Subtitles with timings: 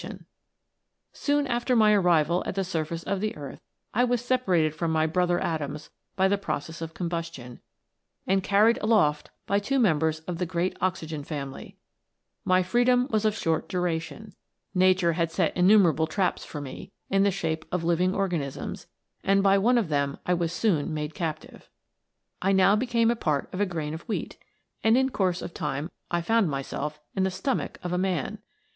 [0.01, 0.09] * Coal.
[0.09, 3.35] 62 THE LIFE OF AN ATOM." Soon after my arrival at the surface of the
[3.37, 3.61] earth,
[3.93, 7.59] I was separated from my brother atoms by the process of combustion,
[8.25, 11.77] and carried aloft by two members of the great oxygen family.
[12.43, 14.33] My freedom was of short duration.
[14.73, 18.87] Nature had set innumer able traps for me, in the shape of living organisms,
[19.23, 21.69] and by one of them I was soon made captive.
[22.41, 24.39] I now became a part of a grain of wheat,
[24.83, 28.39] and in course of time I found myself in the stomach of a man.